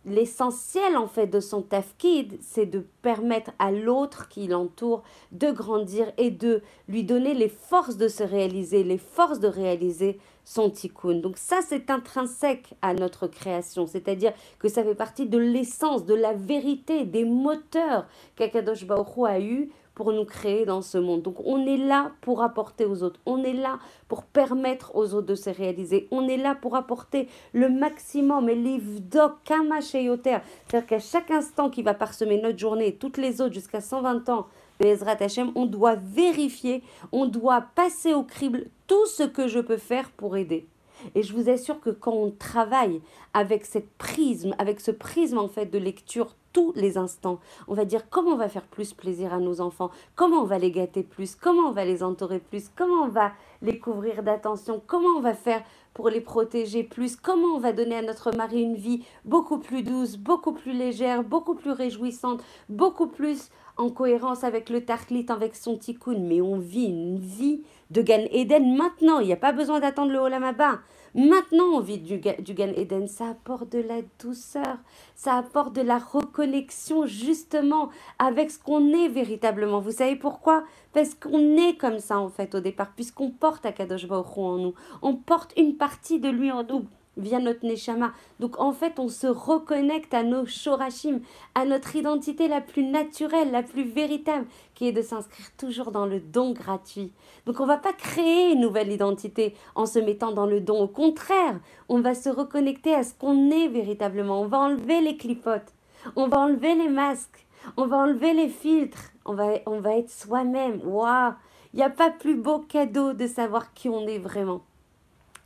l'essentiel 0.08 0.98
en 0.98 1.08
fait 1.08 1.28
de 1.28 1.40
son 1.40 1.62
tafkid, 1.62 2.38
c'est 2.42 2.66
de 2.66 2.86
permettre 3.02 3.52
à 3.60 3.72
l'autre 3.72 4.30
qui 4.30 4.48
l'entoure 4.48 5.04
de 5.32 5.52
grandir 5.52 6.12
et 6.18 6.32
de 6.32 6.62
lui 6.88 7.04
donner 7.04 7.34
les 7.34 7.50
forces 7.50 7.98
de 7.98 8.08
se 8.08 8.24
réaliser, 8.24 8.84
les 8.84 8.98
forces 8.98 9.40
de 9.40 9.48
réaliser 9.48 10.20
son 10.46 10.70
tikkun. 10.70 11.16
Donc 11.16 11.38
ça, 11.38 11.60
c'est 11.62 11.92
intrinsèque 11.92 12.74
à 12.82 12.94
notre 12.94 13.28
création, 13.28 13.86
c'est-à-dire 13.86 14.34
que 14.60 14.70
ça 14.70 14.84
fait 14.84 14.96
partie 14.96 15.26
de 15.26 15.38
l'essence, 15.38 16.06
de 16.06 16.14
la 16.16 16.34
vérité, 16.34 17.04
des 17.04 17.26
moteurs 17.26 18.08
qu'Akadosh 18.38 18.86
Baruch 18.86 19.18
a 19.28 19.42
eu 19.42 19.70
pour 19.98 20.14
nous 20.14 20.26
créer 20.26 20.64
dans 20.64 20.84
ce 20.84 21.00
monde. 21.00 21.24
Donc 21.24 21.38
on 21.44 21.66
est 21.66 21.76
là 21.76 22.12
pour 22.22 22.44
apporter 22.44 22.86
aux 22.86 23.02
autres, 23.02 23.20
on 23.26 23.44
est 23.44 23.54
là 23.54 23.80
pour 24.08 24.26
permettre 24.26 24.96
aux 24.96 25.16
autres 25.16 25.26
de 25.26 25.34
se 25.34 25.50
réaliser, 25.50 26.08
on 26.12 26.28
est 26.28 26.38
là 26.38 26.54
pour 26.54 26.76
apporter 26.76 27.28
le 27.52 27.68
maximum 27.68 28.48
et 28.48 28.54
l'ivdok 28.54 29.38
kama 29.44 29.82
c'est-à-dire 29.82 30.86
qu'à 30.86 31.00
chaque 31.00 31.32
instant 31.32 31.72
qui 31.72 31.82
va 31.82 31.96
parsemer 31.96 32.40
notre 32.40 32.60
journée, 32.60 32.94
toutes 32.94 33.18
les 33.18 33.42
autres 33.42 33.56
jusqu'à 33.56 33.82
120 33.82 34.30
ans, 34.30 34.46
on 35.56 35.66
doit 35.66 35.96
vérifier, 35.96 36.84
on 37.12 37.26
doit 37.26 37.62
passer 37.74 38.14
au 38.14 38.22
crible 38.22 38.66
tout 38.86 39.08
ce 39.08 39.24
que 39.24 39.48
je 39.48 39.60
peux 39.60 39.78
faire 39.78 40.12
pour 40.12 40.38
aider. 40.38 40.68
Et 41.16 41.24
je 41.24 41.34
vous 41.34 41.50
assure 41.50 41.80
que 41.80 41.90
quand 41.90 42.14
on 42.14 42.30
travaille 42.30 43.02
avec 43.34 43.66
cette 43.66 43.90
prisme, 43.98 44.54
avec 44.60 44.80
ce 44.80 44.92
prisme 44.92 45.40
en 45.40 45.48
fait 45.48 45.66
de 45.66 45.80
lecture 45.80 46.36
tous 46.58 46.74
les 46.76 46.98
instants, 46.98 47.40
on 47.68 47.76
va 47.76 47.86
dire 47.86 48.10
comment 48.10 48.32
on 48.32 48.38
va 48.38 48.50
faire 48.50 48.66
plus 48.66 48.92
plaisir 48.92 49.32
à 49.32 49.38
nos 49.38 49.62
enfants, 49.62 49.92
comment 50.16 50.42
on 50.42 50.46
va 50.46 50.58
les 50.58 50.72
gâter 50.72 51.04
plus, 51.04 51.36
comment 51.36 51.70
on 51.70 51.72
va 51.72 51.86
les 51.86 52.02
entourer 52.02 52.40
plus, 52.40 52.72
comment 52.76 53.04
on 53.04 53.10
va 53.10 53.32
les 53.62 53.78
couvrir 53.78 54.24
d'attention, 54.24 54.82
comment 54.88 55.20
on 55.20 55.22
va 55.22 55.36
faire 55.36 55.62
pour 55.94 56.10
les 56.10 56.20
protéger 56.20 56.82
plus, 56.82 57.16
comment 57.16 57.58
on 57.58 57.60
va 57.60 57.74
donner 57.74 57.98
à 57.98 58.02
notre 58.02 58.36
mari 58.36 58.64
une 58.64 58.76
vie 58.76 59.06
beaucoup 59.24 59.60
plus 59.60 59.84
douce, 59.84 60.18
beaucoup 60.18 60.52
plus 60.52 60.74
légère, 60.74 61.24
beaucoup 61.24 61.54
plus 61.54 61.70
réjouissante, 61.70 62.44
beaucoup 62.70 63.08
plus 63.08 63.52
en 63.78 63.92
cohérence 63.92 64.44
avec 64.44 64.72
le 64.72 64.84
tarklit, 64.84 65.28
avec 65.30 65.56
son 65.56 65.78
tikkun, 65.78 66.18
mais 66.18 66.42
on 66.42 66.58
vit 66.58 66.86
une 66.86 67.20
vie 67.20 67.62
de 67.92 68.02
Gan 68.02 68.26
Eden 68.32 68.76
maintenant. 68.76 69.20
Il 69.20 69.28
n'y 69.28 69.34
a 69.34 69.38
pas 69.38 69.52
besoin 69.54 69.80
d'attendre 69.80 70.12
le 70.12 70.18
Olam 70.18 70.44
Maintenant, 71.16 71.66
on 71.74 71.80
vit 71.80 71.98
du, 71.98 72.20
du 72.20 72.54
Gan 72.54 72.74
Eden. 72.76 73.08
Ça 73.08 73.30
apporte 73.30 73.72
de 73.72 73.80
la 73.80 74.02
douceur, 74.20 74.78
ça 75.16 75.38
apporte 75.38 75.74
de 75.74 75.82
la 75.82 75.98
reconnexion 75.98 77.06
justement 77.06 77.90
avec 78.20 78.52
ce 78.52 78.60
qu'on 78.60 78.94
est 78.94 79.08
véritablement. 79.08 79.80
Vous 79.80 79.92
savez 79.92 80.16
pourquoi? 80.16 80.64
Parce 80.94 81.14
qu'on 81.16 81.58
est 81.58 81.78
comme 81.78 82.00
ça 82.00 82.20
en 82.20 82.30
fait 82.30 82.56
au 82.56 82.60
départ, 82.60 82.94
puisqu'on 82.96 83.32
porte 83.32 83.66
Akadosh 83.66 84.08
Baruch 84.08 84.38
en 84.38 84.58
nous. 84.58 84.74
On 85.02 85.16
porte 85.16 85.54
une 85.58 85.78
partie 85.78 86.20
de 86.20 86.30
lui 86.30 86.52
en 86.52 86.64
nous 86.64 86.86
via 87.18 87.40
notre 87.40 87.66
Neshama. 87.66 88.14
Donc 88.40 88.60
en 88.60 88.72
fait, 88.72 89.00
on 89.00 89.10
se 89.10 89.28
reconnecte 89.28 90.14
à 90.14 90.24
nos 90.24 90.46
Shorashim, 90.46 91.20
à 91.56 91.66
notre 91.66 91.96
identité 91.96 92.48
la 92.48 92.62
plus 92.62 92.84
naturelle, 92.84 93.52
la 93.52 93.64
plus 93.64 93.84
véritable, 93.84 94.46
qui 94.76 94.88
est 94.88 94.92
de 94.92 95.02
s'inscrire 95.02 95.48
toujours 95.58 95.92
dans 95.92 96.06
le 96.06 96.20
don 96.20 96.52
gratuit. 96.52 97.12
Donc 97.46 97.60
on 97.60 97.66
va 97.66 97.78
pas 97.78 97.94
créer 97.94 98.54
une 98.54 98.62
nouvelle 98.62 98.92
identité 98.92 99.56
en 99.76 99.86
se 99.86 100.00
mettant 100.00 100.32
dans 100.32 100.46
le 100.46 100.62
don. 100.62 100.82
Au 100.82 100.88
contraire, 100.88 101.60
on 101.90 102.00
va 102.00 102.14
se 102.14 102.30
reconnecter 102.30 102.94
à 102.94 103.04
ce 103.04 103.14
qu'on 103.14 103.50
est 103.52 103.68
véritablement. 103.68 104.42
On 104.42 104.48
va 104.48 104.60
enlever 104.60 105.02
les 105.02 105.18
clipotes, 105.18 105.74
on 106.16 106.28
va 106.28 106.40
enlever 106.40 106.76
les 106.76 106.90
masques, 106.90 107.46
on 107.76 107.88
va 107.88 107.98
enlever 107.98 108.34
les 108.34 108.50
filtres, 108.50 109.12
on 109.26 109.34
va, 109.34 109.54
on 109.66 109.80
va 109.80 109.98
être 109.98 110.12
soi-même. 110.12 110.82
Waouh 110.86 111.34
Il 111.74 111.78
n'y 111.78 111.84
a 111.84 111.90
pas 111.90 112.12
plus 112.12 112.36
beau 112.36 112.60
cadeau 112.60 113.14
de 113.14 113.28
savoir 113.28 113.74
qui 113.74 113.90
on 113.90 114.08
est 114.08 114.20
vraiment. 114.20 114.62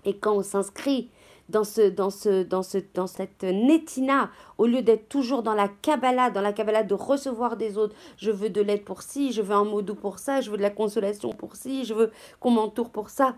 Et 0.05 0.15
quand 0.17 0.33
on 0.33 0.43
s'inscrit 0.43 1.09
dans, 1.51 1.63
ce, 1.63 1.89
dans, 1.89 2.09
ce, 2.09 2.43
dans, 2.43 2.63
ce, 2.63 2.79
dans 2.93 3.07
cette 3.07 3.43
netina, 3.43 4.31
au 4.57 4.65
lieu 4.65 4.81
d'être 4.81 5.09
toujours 5.09 5.43
dans 5.43 5.53
la 5.53 5.67
Kabbalah, 5.67 6.31
dans 6.31 6.41
la 6.41 6.53
Kabbalah 6.53 6.83
de 6.83 6.93
recevoir 6.93 7.57
des 7.57 7.77
autres. 7.77 7.95
Je 8.17 8.31
veux 8.31 8.49
de 8.49 8.61
l'aide 8.61 8.83
pour 8.83 9.01
ci, 9.01 9.31
je 9.31 9.41
veux 9.41 9.53
un 9.53 9.65
mot 9.65 9.81
doux 9.81 9.95
pour 9.95 10.19
ça, 10.19 10.41
je 10.41 10.49
veux 10.49 10.57
de 10.57 10.61
la 10.61 10.69
consolation 10.69 11.31
pour 11.33 11.55
ci, 11.55 11.85
je 11.85 11.93
veux 11.93 12.11
qu'on 12.39 12.51
m'entoure 12.51 12.89
pour 12.89 13.09
ça. 13.09 13.35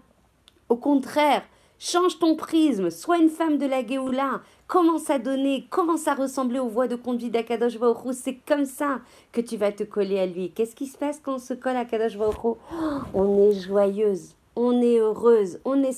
Au 0.69 0.77
contraire, 0.77 1.44
change 1.80 2.19
ton 2.19 2.36
prisme, 2.36 2.89
sois 2.89 3.18
une 3.18 3.30
femme 3.30 3.57
de 3.57 3.65
la 3.65 3.86
Géoula, 3.86 4.42
commence 4.68 5.10
à 5.10 5.19
donner, 5.19 5.68
commence 5.69 6.07
à 6.07 6.13
ressembler 6.13 6.60
aux 6.60 6.69
voix 6.69 6.88
de 6.88 6.95
conduite 6.95 7.33
d'Akadosh 7.33 7.77
Baruch 7.77 8.13
C'est 8.13 8.36
comme 8.48 8.65
ça 8.65 9.01
que 9.31 9.42
tu 9.42 9.57
vas 9.57 9.71
te 9.71 9.83
coller 9.83 10.19
à 10.19 10.25
lui. 10.25 10.51
Qu'est-ce 10.51 10.75
qui 10.75 10.88
se 10.88 10.98
passe 10.98 11.19
quand 11.19 11.36
on 11.36 11.39
se 11.39 11.54
colle 11.54 11.75
à 11.75 11.86
Kadosh 11.86 12.18
Baruch 12.18 12.57
On 13.13 13.50
est 13.50 13.60
joyeuse 13.60 14.36
on 14.55 14.81
est 14.81 15.00
heureuse, 15.00 15.59
on 15.65 15.81
est 15.83 15.94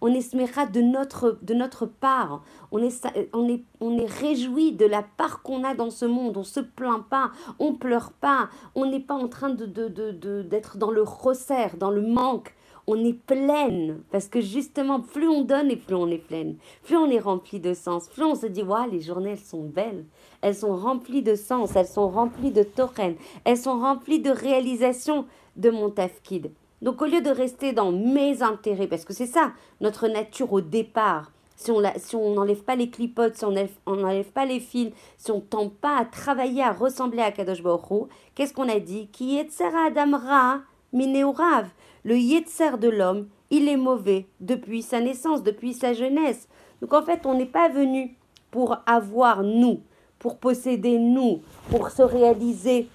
on 0.00 0.08
est 0.08 0.72
de 0.72 0.80
notre, 0.80 1.38
de 1.42 1.54
notre 1.54 1.86
part, 1.86 2.42
on 2.70 2.78
est, 2.78 3.06
on 3.32 3.48
est, 3.48 3.64
on 3.80 3.98
est 3.98 4.06
réjoui 4.06 4.72
de 4.72 4.86
la 4.86 5.02
part 5.02 5.42
qu'on 5.42 5.64
a 5.64 5.74
dans 5.74 5.90
ce 5.90 6.04
monde, 6.04 6.36
on 6.36 6.44
se 6.44 6.60
plaint 6.60 7.04
pas, 7.08 7.30
on 7.58 7.74
pleure 7.74 8.12
pas, 8.12 8.48
on 8.74 8.86
n'est 8.86 9.00
pas 9.00 9.14
en 9.14 9.28
train 9.28 9.50
de, 9.50 9.66
de, 9.66 9.88
de, 9.88 10.42
d'être 10.42 10.76
dans 10.76 10.90
le 10.90 11.02
resserre, 11.02 11.76
dans 11.76 11.90
le 11.90 12.02
manque, 12.02 12.54
on 12.86 13.04
est 13.04 13.12
pleine, 13.12 14.02
parce 14.10 14.28
que 14.28 14.40
justement, 14.40 15.00
plus 15.00 15.28
on 15.28 15.42
donne 15.42 15.70
et 15.70 15.76
plus 15.76 15.94
on 15.94 16.08
est 16.08 16.18
pleine, 16.18 16.56
plus 16.82 16.96
on 16.96 17.10
est 17.10 17.20
rempli 17.20 17.60
de 17.60 17.74
sens, 17.74 18.08
plus 18.08 18.24
on 18.24 18.34
se 18.34 18.46
dit, 18.46 18.62
waouh, 18.62 18.90
les 18.90 19.00
journées, 19.00 19.30
elles 19.32 19.38
sont 19.38 19.64
belles, 19.64 20.04
elles 20.40 20.56
sont 20.56 20.74
remplies 20.74 21.22
de 21.22 21.36
sens, 21.36 21.76
elles 21.76 21.86
sont 21.86 22.08
remplies 22.08 22.50
de 22.50 22.64
toren, 22.64 23.14
elles 23.44 23.58
sont 23.58 23.78
remplies 23.78 24.20
de 24.20 24.30
réalisation 24.30 25.26
de 25.56 25.70
mon 25.70 25.90
tafkid. 25.90 26.50
Donc 26.82 27.00
au 27.00 27.06
lieu 27.06 27.22
de 27.22 27.30
rester 27.30 27.72
dans 27.72 27.92
mes 27.92 28.42
intérêts, 28.42 28.88
parce 28.88 29.04
que 29.04 29.14
c'est 29.14 29.26
ça 29.26 29.52
notre 29.80 30.08
nature 30.08 30.52
au 30.52 30.60
départ, 30.60 31.30
si 31.56 31.70
on 31.70 31.80
si 31.96 32.16
n'enlève 32.16 32.64
pas 32.64 32.74
les 32.74 32.90
clipotes, 32.90 33.36
si 33.36 33.44
on 33.44 33.52
n'enlève 33.96 34.32
pas 34.32 34.44
les 34.44 34.58
fils, 34.58 34.92
si 35.16 35.30
on 35.30 35.36
ne 35.36 35.40
tente 35.40 35.74
pas 35.74 35.96
à 35.96 36.04
travailler 36.04 36.62
à 36.62 36.72
ressembler 36.72 37.22
à 37.22 37.30
Kadosh 37.30 37.62
Baruch 37.62 38.08
qu'est-ce 38.34 38.52
qu'on 38.52 38.68
a 38.68 38.80
dit? 38.80 39.08
Qui 39.12 39.38
Adam 39.38 40.18
Ra 40.18 40.60
Mineurav. 40.92 41.68
Le 42.04 42.18
Yetzer 42.18 42.78
de 42.78 42.88
l'homme, 42.88 43.28
il 43.50 43.68
est 43.68 43.76
mauvais 43.76 44.26
depuis 44.40 44.82
sa 44.82 45.00
naissance, 45.00 45.44
depuis 45.44 45.74
sa 45.74 45.92
jeunesse. 45.92 46.48
Donc 46.80 46.92
en 46.94 47.02
fait, 47.02 47.26
on 47.26 47.34
n'est 47.34 47.46
pas 47.46 47.68
venu 47.68 48.16
pour 48.50 48.78
avoir 48.86 49.44
nous, 49.44 49.82
pour 50.18 50.38
posséder 50.38 50.98
nous, 50.98 51.42
pour 51.70 51.90
se 51.90 52.02
réaliser 52.02 52.88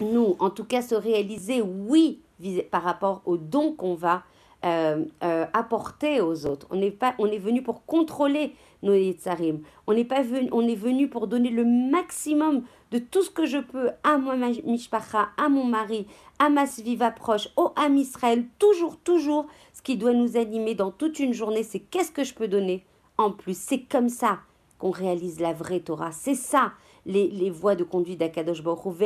nous, 0.00 0.36
en 0.38 0.48
tout 0.50 0.64
cas 0.64 0.80
se 0.80 0.94
réaliser 0.94 1.60
oui 1.60 2.20
par 2.70 2.82
rapport 2.82 3.22
aux 3.26 3.36
dons 3.36 3.72
qu'on 3.72 3.94
va 3.94 4.22
euh, 4.62 5.06
euh, 5.24 5.46
apporter 5.54 6.20
aux 6.20 6.44
autres. 6.44 6.66
On 6.70 6.76
n'est 6.76 6.90
pas, 6.90 7.14
on 7.18 7.26
est 7.26 7.38
venu 7.38 7.62
pour 7.62 7.86
contrôler 7.86 8.54
nos 8.82 8.92
yitzarim. 8.92 9.62
On 9.86 9.94
n'est 9.94 10.04
pas 10.04 10.20
venu, 10.20 10.50
on 10.52 10.68
est 10.68 10.74
venu 10.74 11.08
pour 11.08 11.28
donner 11.28 11.48
le 11.48 11.64
maximum 11.64 12.62
de 12.90 12.98
tout 12.98 13.22
ce 13.22 13.30
que 13.30 13.46
je 13.46 13.56
peux 13.56 13.90
à 14.02 14.18
moi 14.18 14.36
mishpacha, 14.36 15.28
à 15.38 15.48
mon 15.48 15.64
mari, 15.64 16.06
à 16.38 16.50
ma 16.50 16.66
sviva 16.66 17.10
proche, 17.10 17.48
au 17.56 17.72
Am 17.76 17.96
Israël. 17.96 18.44
Toujours, 18.58 18.98
toujours, 18.98 19.46
ce 19.72 19.80
qui 19.80 19.96
doit 19.96 20.12
nous 20.12 20.36
animer 20.36 20.74
dans 20.74 20.90
toute 20.90 21.20
une 21.20 21.32
journée, 21.32 21.62
c'est 21.62 21.80
qu'est-ce 21.80 22.12
que 22.12 22.24
je 22.24 22.34
peux 22.34 22.48
donner 22.48 22.84
en 23.16 23.30
plus. 23.30 23.56
C'est 23.56 23.80
comme 23.80 24.10
ça 24.10 24.40
qu'on 24.78 24.90
réalise 24.90 25.40
la 25.40 25.54
vraie 25.54 25.80
Torah. 25.80 26.12
C'est 26.12 26.34
ça, 26.34 26.72
les, 27.06 27.28
les 27.28 27.50
voies 27.50 27.74
de 27.74 27.84
conduite 27.84 28.18
d'Akadosh 28.20 28.62
Baruch. 28.62 28.96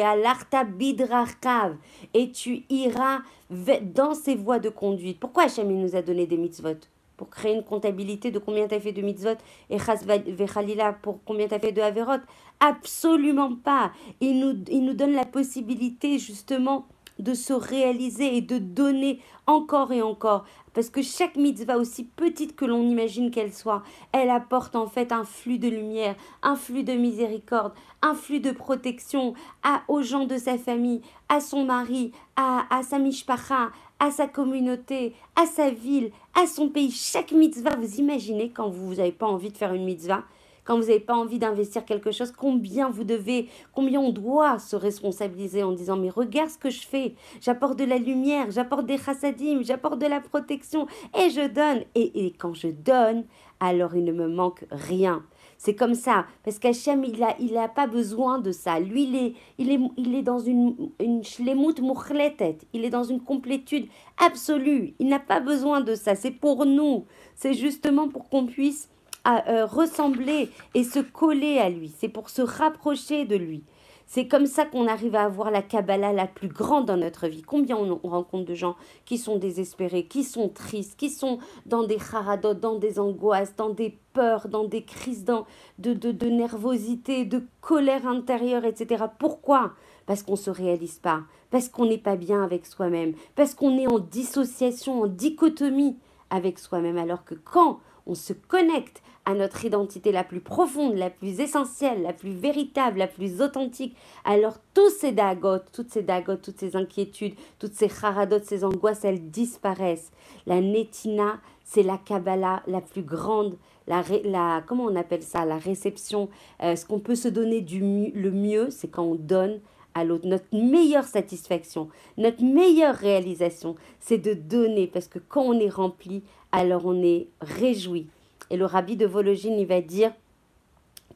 Et 2.12 2.30
tu 2.32 2.64
iras 2.68 3.20
dans 3.50 4.14
ces 4.14 4.34
voies 4.34 4.58
de 4.58 4.68
conduite. 4.68 5.20
Pourquoi 5.20 5.44
Hachem 5.44 5.68
nous 5.68 5.96
a 5.96 6.02
donné 6.02 6.26
des 6.26 6.36
mitzvot? 6.36 6.76
Pour 7.16 7.30
créer 7.30 7.54
une 7.54 7.62
comptabilité 7.62 8.32
de 8.32 8.40
combien 8.40 8.66
tu 8.66 8.74
as 8.74 8.80
fait 8.80 8.92
de 8.92 9.00
mitzvot? 9.00 9.38
Et 9.70 9.76
vechalila 9.76 10.94
pour 10.94 11.20
combien 11.24 11.46
tu 11.46 11.54
as 11.54 11.60
fait 11.60 11.72
de 11.72 11.80
averot. 11.80 12.22
Absolument 12.58 13.54
pas. 13.54 13.92
Il 14.20 14.40
nous, 14.40 14.56
il 14.68 14.84
nous 14.84 14.94
donne 14.94 15.12
la 15.12 15.24
possibilité 15.24 16.18
justement 16.18 16.86
de 17.18 17.34
se 17.34 17.52
réaliser 17.52 18.36
et 18.36 18.40
de 18.40 18.58
donner 18.58 19.20
encore 19.46 19.92
et 19.92 20.02
encore. 20.02 20.44
Parce 20.72 20.90
que 20.90 21.02
chaque 21.02 21.36
mitzvah, 21.36 21.78
aussi 21.78 22.04
petite 22.04 22.56
que 22.56 22.64
l'on 22.64 22.82
imagine 22.82 23.30
qu'elle 23.30 23.52
soit, 23.52 23.82
elle 24.12 24.30
apporte 24.30 24.74
en 24.74 24.88
fait 24.88 25.12
un 25.12 25.24
flux 25.24 25.58
de 25.58 25.68
lumière, 25.68 26.16
un 26.42 26.56
flux 26.56 26.82
de 26.82 26.94
miséricorde, 26.94 27.72
un 28.02 28.14
flux 28.14 28.40
de 28.40 28.50
protection 28.50 29.34
à, 29.62 29.82
aux 29.86 30.02
gens 30.02 30.26
de 30.26 30.36
sa 30.36 30.58
famille, 30.58 31.00
à 31.28 31.40
son 31.40 31.64
mari, 31.64 32.10
à, 32.34 32.66
à 32.76 32.82
sa 32.82 32.98
mishpacha, 32.98 33.70
à 34.00 34.10
sa 34.10 34.26
communauté, 34.26 35.14
à 35.36 35.46
sa 35.46 35.70
ville, 35.70 36.10
à 36.34 36.46
son 36.48 36.68
pays. 36.68 36.90
Chaque 36.90 37.30
mitzvah, 37.30 37.76
vous 37.76 38.00
imaginez 38.00 38.50
quand 38.50 38.68
vous 38.68 38.96
n'avez 38.96 39.12
pas 39.12 39.26
envie 39.26 39.52
de 39.52 39.56
faire 39.56 39.74
une 39.74 39.84
mitzvah, 39.84 40.24
quand 40.64 40.76
vous 40.76 40.86
n'avez 40.86 41.00
pas 41.00 41.14
envie 41.14 41.38
d'investir 41.38 41.84
quelque 41.84 42.10
chose, 42.10 42.32
combien 42.32 42.90
vous 42.90 43.04
devez, 43.04 43.48
combien 43.72 44.00
on 44.00 44.10
doit 44.10 44.58
se 44.58 44.76
responsabiliser 44.76 45.62
en 45.62 45.72
disant 45.72 45.96
mais 45.96 46.10
regarde 46.10 46.50
ce 46.50 46.58
que 46.58 46.70
je 46.70 46.86
fais, 46.86 47.14
j'apporte 47.40 47.78
de 47.78 47.84
la 47.84 47.98
lumière, 47.98 48.50
j'apporte 48.50 48.86
des 48.86 48.98
chassadim, 48.98 49.62
j'apporte 49.62 49.98
de 49.98 50.06
la 50.06 50.20
protection 50.20 50.86
et 51.18 51.30
je 51.30 51.46
donne. 51.48 51.84
Et, 51.94 52.26
et 52.26 52.32
quand 52.32 52.54
je 52.54 52.68
donne, 52.68 53.24
alors 53.60 53.94
il 53.96 54.04
ne 54.04 54.12
me 54.12 54.28
manque 54.28 54.64
rien. 54.70 55.24
C'est 55.56 55.74
comme 55.74 55.94
ça, 55.94 56.26
parce 56.42 56.58
qu'Hachem, 56.58 57.04
il 57.04 57.18
n'a 57.20 57.34
il 57.38 57.56
a 57.56 57.68
pas 57.68 57.86
besoin 57.86 58.38
de 58.38 58.52
ça. 58.52 58.80
Lui, 58.80 59.04
il 59.04 59.16
est, 59.16 59.32
il 59.58 59.70
est, 59.70 59.80
il 59.96 60.14
est 60.14 60.22
dans 60.22 60.38
une, 60.38 60.90
une 61.00 61.22
il 61.40 62.84
est 62.84 62.90
dans 62.90 63.04
une 63.04 63.20
complétude 63.20 63.88
absolue. 64.18 64.94
Il 64.98 65.08
n'a 65.08 65.20
pas 65.20 65.40
besoin 65.40 65.80
de 65.80 65.94
ça, 65.94 66.16
c'est 66.16 66.32
pour 66.32 66.66
nous. 66.66 67.06
C'est 67.34 67.54
justement 67.54 68.08
pour 68.08 68.28
qu'on 68.28 68.46
puisse 68.46 68.90
euh, 69.26 69.66
ressembler 69.66 70.50
et 70.74 70.84
se 70.84 70.98
coller 71.00 71.58
à 71.58 71.70
lui. 71.70 71.92
C'est 71.98 72.08
pour 72.08 72.30
se 72.30 72.42
rapprocher 72.42 73.24
de 73.24 73.36
lui. 73.36 73.64
C'est 74.06 74.28
comme 74.28 74.46
ça 74.46 74.64
qu'on 74.64 74.86
arrive 74.86 75.16
à 75.16 75.24
avoir 75.24 75.50
la 75.50 75.62
Kabbalah 75.62 76.12
la 76.12 76.26
plus 76.26 76.48
grande 76.48 76.86
dans 76.86 76.96
notre 76.96 77.26
vie. 77.26 77.42
Combien 77.42 77.76
on, 77.76 77.98
rencontre 78.08 78.44
de 78.44 78.54
gens 78.54 78.76
qui 79.06 79.18
sont 79.18 79.38
désespérés, 79.38 80.04
qui 80.04 80.24
sont 80.24 80.48
tristes, 80.48 80.96
qui 80.98 81.10
sont 81.10 81.38
dans 81.66 81.84
des 81.84 81.98
haradot, 82.12 82.54
dans 82.54 82.76
des 82.76 82.98
angoisses, 82.98 83.56
dans 83.56 83.70
des 83.70 83.98
peurs, 84.12 84.48
dans 84.48 84.64
des 84.64 84.84
crises 84.84 85.24
de, 85.24 85.94
de, 85.94 86.12
de 86.12 86.26
nervosité, 86.28 87.24
de 87.24 87.42
colère 87.60 88.06
intérieure, 88.06 88.64
etc. 88.64 89.04
Pourquoi? 89.18 89.72
Parce 90.06 90.22
qu'on 90.22 90.32
ne 90.32 90.36
se 90.36 90.50
réalise 90.50 90.98
pas, 90.98 91.22
parce 91.50 91.68
qu'on 91.68 91.86
n'est 91.86 91.98
pas 91.98 92.16
bien 92.16 92.42
avec 92.42 92.66
soi-même, 92.66 93.14
parce 93.34 93.54
qu'on 93.54 93.78
est 93.78 93.86
en 93.86 93.98
dissociation, 93.98 95.02
en 95.02 95.06
dichotomie 95.06 95.96
avec 96.28 96.58
soi-même. 96.58 96.98
Alors 96.98 97.24
que 97.24 97.34
quand 97.34 97.80
on 98.06 98.14
se 98.14 98.32
connecte 98.32 99.02
à 99.24 99.34
notre 99.34 99.64
identité 99.64 100.12
la 100.12 100.24
plus 100.24 100.40
profonde, 100.40 100.96
la 100.96 101.10
plus 101.10 101.40
essentielle, 101.40 102.02
la 102.02 102.12
plus 102.12 102.32
véritable, 102.32 102.98
la 102.98 103.06
plus 103.06 103.40
authentique, 103.40 103.96
alors 104.24 104.58
tous 104.74 104.90
ces 104.90 105.12
dagots, 105.12 105.60
toutes 105.72 105.90
ces 105.90 106.02
dagotes, 106.02 106.42
toutes 106.42 106.60
ces 106.60 106.76
inquiétudes, 106.76 107.34
toutes 107.58 107.72
ces 107.72 107.90
haradotes, 108.02 108.44
ces 108.44 108.64
angoisses, 108.64 109.04
elles 109.04 109.30
disparaissent. 109.30 110.12
La 110.46 110.60
netina, 110.60 111.40
c'est 111.64 111.82
la 111.82 111.96
Kabbalah 111.96 112.62
la 112.66 112.82
plus 112.82 113.02
grande, 113.02 113.56
la, 113.86 114.02
la, 114.24 114.62
comment 114.66 114.84
on 114.84 114.96
appelle 114.96 115.22
ça, 115.22 115.46
la 115.46 115.58
réception, 115.58 116.28
euh, 116.62 116.76
ce 116.76 116.84
qu'on 116.84 117.00
peut 117.00 117.14
se 117.14 117.28
donner 117.28 117.62
du 117.62 117.80
le 118.14 118.30
mieux, 118.30 118.68
c'est 118.70 118.88
quand 118.88 119.04
on 119.04 119.14
donne 119.14 119.60
à 119.94 120.04
l'autre. 120.04 120.26
Notre 120.26 120.52
meilleure 120.52 121.04
satisfaction, 121.04 121.88
notre 122.18 122.42
meilleure 122.42 122.94
réalisation, 122.94 123.76
c'est 124.00 124.18
de 124.18 124.34
donner, 124.34 124.86
parce 124.86 125.08
que 125.08 125.18
quand 125.18 125.42
on 125.42 125.58
est 125.58 125.68
rempli, 125.68 126.22
alors 126.54 126.86
on 126.86 127.02
est 127.02 127.26
réjoui. 127.40 128.06
Et 128.48 128.56
le 128.56 128.64
rabbi 128.64 128.96
de 128.96 129.06
Vologine, 129.06 129.58
il 129.58 129.66
va 129.66 129.80
dire 129.80 130.12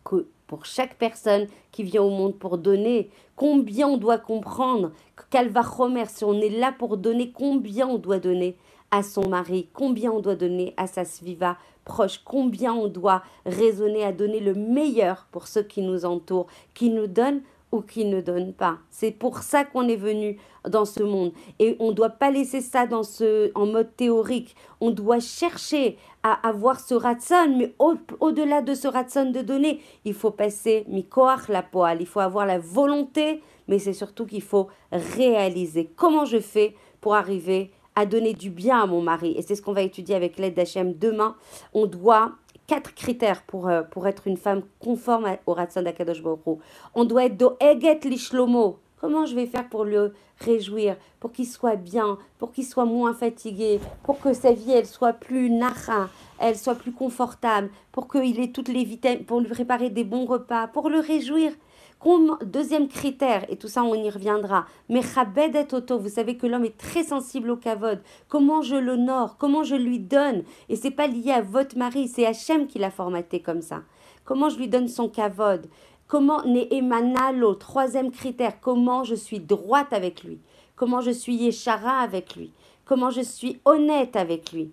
que 0.04 0.26
pour 0.48 0.64
chaque 0.64 0.96
personne 0.96 1.46
qui 1.70 1.84
vient 1.84 2.02
au 2.02 2.10
monde 2.10 2.36
pour 2.36 2.58
donner, 2.58 3.10
combien 3.36 3.86
on 3.86 3.98
doit 3.98 4.18
comprendre 4.18 4.90
qu'Alvachomer, 5.30 6.06
si 6.06 6.24
on 6.24 6.34
est 6.34 6.50
là 6.50 6.72
pour 6.76 6.96
donner, 6.96 7.30
combien 7.30 7.86
on 7.86 7.98
doit 7.98 8.18
donner 8.18 8.56
à 8.90 9.02
son 9.02 9.28
mari, 9.28 9.68
combien 9.72 10.10
on 10.10 10.20
doit 10.20 10.34
donner 10.34 10.74
à 10.76 10.86
sa 10.86 11.04
sviva 11.04 11.56
proche, 11.84 12.20
combien 12.24 12.74
on 12.74 12.88
doit 12.88 13.22
raisonner 13.46 14.02
à 14.04 14.12
donner 14.12 14.40
le 14.40 14.54
meilleur 14.54 15.28
pour 15.30 15.46
ceux 15.46 15.62
qui 15.62 15.82
nous 15.82 16.04
entourent, 16.04 16.48
qui 16.74 16.90
nous 16.90 17.06
donnent 17.06 17.42
ou 17.72 17.80
qui 17.82 18.04
ne 18.04 18.20
donne 18.20 18.52
pas. 18.52 18.78
C'est 18.90 19.10
pour 19.10 19.38
ça 19.38 19.64
qu'on 19.64 19.88
est 19.88 19.96
venu 19.96 20.38
dans 20.68 20.84
ce 20.84 21.02
monde. 21.02 21.32
Et 21.58 21.76
on 21.80 21.88
ne 21.88 21.92
doit 21.92 22.10
pas 22.10 22.30
laisser 22.30 22.60
ça 22.60 22.86
dans 22.86 23.02
ce, 23.02 23.50
en 23.54 23.66
mode 23.66 23.94
théorique. 23.96 24.56
On 24.80 24.90
doit 24.90 25.20
chercher 25.20 25.98
à 26.22 26.48
avoir 26.48 26.80
ce 26.80 26.94
ratson, 26.94 27.54
mais 27.56 27.74
au-delà 28.20 28.62
de 28.62 28.74
ce 28.74 28.88
ratson 28.88 29.30
de 29.30 29.40
donner, 29.40 29.80
il 30.04 30.14
faut 30.14 30.30
passer 30.30 30.84
mikoach 30.88 31.48
la 31.48 31.62
poêle. 31.62 31.98
Il 32.00 32.06
faut 32.06 32.20
avoir 32.20 32.46
la 32.46 32.58
volonté, 32.58 33.42
mais 33.66 33.78
c'est 33.78 33.92
surtout 33.92 34.26
qu'il 34.26 34.42
faut 34.42 34.68
réaliser. 34.92 35.90
Comment 35.96 36.24
je 36.24 36.40
fais 36.40 36.74
pour 37.00 37.14
arriver 37.14 37.70
à 37.94 38.06
donner 38.06 38.32
du 38.32 38.50
bien 38.50 38.80
à 38.80 38.86
mon 38.86 39.02
mari 39.02 39.34
Et 39.36 39.42
c'est 39.42 39.56
ce 39.56 39.62
qu'on 39.62 39.72
va 39.72 39.82
étudier 39.82 40.14
avec 40.14 40.38
l'aide 40.38 40.54
d'Hachem 40.54 40.94
demain. 40.94 41.34
On 41.74 41.86
doit 41.86 42.32
quatre 42.68 42.94
critères 42.94 43.42
pour, 43.42 43.68
euh, 43.68 43.82
pour 43.82 44.06
être 44.06 44.28
une 44.28 44.36
femme 44.36 44.62
conforme 44.78 45.36
au 45.46 45.54
Ratson 45.54 45.82
d'Akadosh 45.82 46.22
Baruch 46.22 46.60
On 46.94 47.04
doit 47.04 47.24
être 47.24 47.36
do 47.36 47.56
eget 47.60 48.04
lishlomo. 48.04 48.78
Comment 49.00 49.26
je 49.26 49.34
vais 49.34 49.46
faire 49.46 49.68
pour 49.68 49.84
le 49.84 50.12
réjouir, 50.40 50.96
pour 51.20 51.32
qu'il 51.32 51.46
soit 51.46 51.76
bien, 51.76 52.18
pour 52.38 52.52
qu'il 52.52 52.66
soit 52.66 52.84
moins 52.84 53.14
fatigué, 53.14 53.80
pour 54.02 54.20
que 54.20 54.32
sa 54.32 54.52
vie 54.52 54.72
elle 54.72 54.86
soit 54.86 55.12
plus 55.12 55.50
nacha, 55.50 56.08
elle 56.40 56.56
soit 56.56 56.74
plus 56.74 56.92
confortable, 56.92 57.70
pour 57.92 58.08
qu'il 58.08 58.40
ait 58.40 58.50
toutes 58.50 58.68
les 58.68 58.84
vitamines, 58.84 59.24
pour 59.24 59.40
lui 59.40 59.48
préparer 59.48 59.90
des 59.90 60.04
bons 60.04 60.26
repas, 60.26 60.66
pour 60.66 60.90
le 60.90 60.98
réjouir? 60.98 61.52
Deuxième 62.42 62.86
critère, 62.86 63.44
et 63.48 63.56
tout 63.56 63.66
ça 63.66 63.82
on 63.82 63.94
y 63.94 64.08
reviendra, 64.08 64.66
mais 64.88 65.00
et 65.00 65.66
Toto, 65.66 65.98
vous 65.98 66.08
savez 66.08 66.36
que 66.36 66.46
l'homme 66.46 66.64
est 66.64 66.78
très 66.78 67.02
sensible 67.02 67.50
au 67.50 67.56
kavod. 67.56 68.00
Comment 68.28 68.62
je 68.62 68.76
l'honore, 68.76 69.36
comment 69.36 69.64
je 69.64 69.74
lui 69.74 69.98
donne, 69.98 70.44
et 70.68 70.76
c'est 70.76 70.92
pas 70.92 71.08
lié 71.08 71.32
à 71.32 71.42
votre 71.42 71.76
mari, 71.76 72.06
c'est 72.06 72.24
Hachem 72.24 72.68
qui 72.68 72.78
l'a 72.78 72.92
formaté 72.92 73.40
comme 73.40 73.62
ça. 73.62 73.82
Comment 74.24 74.48
je 74.48 74.58
lui 74.58 74.68
donne 74.68 74.86
son 74.86 75.08
kavod, 75.08 75.66
comment 76.06 76.42
Neemanalo, 76.44 77.54
troisième 77.56 78.12
critère, 78.12 78.60
comment 78.60 79.02
je 79.02 79.16
suis 79.16 79.40
droite 79.40 79.92
avec 79.92 80.22
lui, 80.22 80.38
comment 80.76 81.00
je 81.00 81.10
suis 81.10 81.34
yeshara 81.34 81.98
avec 81.98 82.36
lui, 82.36 82.52
comment 82.84 83.10
je 83.10 83.22
suis 83.22 83.60
honnête 83.64 84.14
avec 84.14 84.52
lui. 84.52 84.70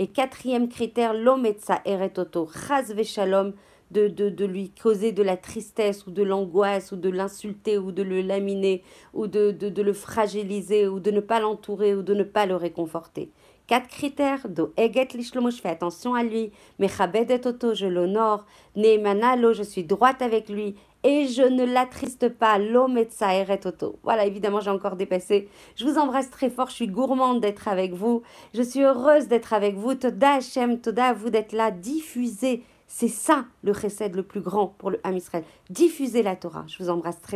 Et 0.00 0.08
quatrième 0.08 0.68
critère, 0.68 1.14
l'ometsa 1.14 1.80
eretoto, 1.84 2.48
chaz 2.48 2.92
veshalom, 2.92 3.52
de, 3.94 4.28
de, 4.28 4.44
lui 4.44 4.70
causer 4.70 5.12
de 5.12 5.22
la 5.22 5.36
tristesse 5.36 6.06
ou 6.06 6.10
de 6.10 6.22
l'angoisse 6.22 6.92
ou 6.92 6.96
de 6.96 7.08
l'insulter 7.08 7.78
ou 7.78 7.92
de 7.92 8.02
le 8.02 8.20
laminer 8.20 8.82
ou 9.12 9.26
de, 9.26 9.52
de, 9.52 9.82
le 9.82 9.92
fragiliser 9.92 10.88
ou 10.88 10.98
de 10.98 11.10
ne 11.10 11.20
pas 11.20 11.40
l'entourer 11.40 11.94
ou 11.94 12.02
de 12.02 12.14
ne 12.14 12.24
pas 12.24 12.46
le 12.46 12.56
réconforter. 12.56 13.30
Quatre 13.66 13.88
critères. 13.88 14.46
Do 14.48 14.74
eget 14.76 15.14
lishlomo, 15.14 15.50
je 15.50 15.60
fais 15.60 15.70
attention 15.70 16.14
à 16.14 16.22
lui. 16.22 16.52
Mechabed 16.78 17.40
toto, 17.40 17.72
je 17.72 17.86
l'honore. 17.86 18.44
Neemanalo, 18.76 19.54
je 19.54 19.62
suis 19.62 19.84
droite 19.84 20.20
avec 20.20 20.50
lui. 20.50 20.74
Et 21.02 21.28
je 21.28 21.42
ne 21.42 21.64
l'attriste 21.64 22.28
pas. 22.28 22.58
Eret 22.58 23.58
toto. 23.58 23.98
Voilà, 24.02 24.26
évidemment, 24.26 24.60
j'ai 24.60 24.70
encore 24.70 24.96
dépassé. 24.96 25.48
Je 25.76 25.86
vous 25.86 25.98
embrasse 25.98 26.30
très 26.30 26.50
fort. 26.50 26.68
Je 26.68 26.74
suis 26.74 26.88
gourmande 26.88 27.40
d'être 27.40 27.68
avec 27.68 27.94
vous. 27.94 28.22
Je 28.52 28.62
suis 28.62 28.82
heureuse 28.82 29.28
d'être 29.28 29.54
avec 29.54 29.76
vous. 29.76 29.94
Toda 29.94 30.34
Hashem, 30.34 30.80
Toda 30.80 31.06
à 31.06 31.12
vous 31.14 31.30
d'être 31.30 31.52
là. 31.52 31.70
Diffusez 31.70 32.62
c'est 32.96 33.08
ça 33.08 33.46
le 33.64 33.74
chesed 33.74 34.14
le 34.14 34.22
plus 34.22 34.40
grand 34.40 34.68
pour 34.68 34.88
le 34.88 35.00
Ham 35.02 35.16
Israël. 35.16 35.42
Diffuser 35.68 36.22
la 36.22 36.36
Torah. 36.36 36.64
Je 36.68 36.80
vous 36.80 36.90
embrasse 36.90 37.20
très 37.20 37.32